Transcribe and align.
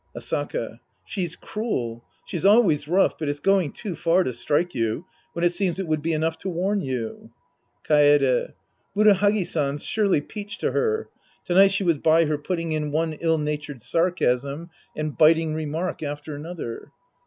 Asaka. 0.17 0.79
She's 1.05 1.35
cruel! 1.35 2.03
She's 2.25 2.43
always 2.43 2.87
rough, 2.87 3.19
but 3.19 3.29
it's 3.29 3.39
going 3.39 3.71
too 3.71 3.95
far 3.95 4.23
to 4.23 4.33
strike 4.33 4.73
you, 4.73 5.05
when 5.33 5.45
it 5.45 5.53
seems 5.53 5.77
it 5.77 5.85
would 5.85 6.01
be 6.01 6.13
enough 6.13 6.39
to 6.39 6.49
warn 6.49 6.81
you. 6.81 7.29
Kaede. 7.87 8.53
Murahagi 8.97 9.45
San 9.45 9.77
surely 9.77 10.19
peached 10.19 10.59
to 10.61 10.71
her. 10.71 11.09
To 11.45 11.53
night 11.53 11.71
she 11.71 11.83
was 11.83 11.99
by 11.99 12.25
her 12.25 12.39
putting 12.39 12.71
in 12.71 12.91
one 12.91 13.13
ill 13.13 13.37
natured 13.37 13.83
sarcasm 13.83 14.71
and 14.97 15.19
biting 15.19 15.53
remark 15.53 16.01
after 16.01 16.33
another. 16.33 16.89